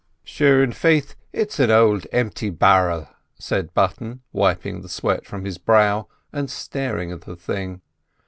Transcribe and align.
"Sure, 0.23 0.63
an' 0.63 0.71
faith 0.71 1.13
it's 1.31 1.59
an' 1.59 1.69
ould 1.69 2.07
empty 2.11 2.49
bar'l," 2.49 3.07
said 3.37 3.67
Mr 3.69 3.73
Button, 3.75 4.21
wiping 4.33 4.81
the 4.81 4.89
sweat 4.89 5.27
from 5.27 5.45
his 5.45 5.59
brow 5.59 6.07
and 6.33 6.49
staring 6.49 7.11
at 7.11 7.21
the 7.21 7.35
thing. 7.35 7.81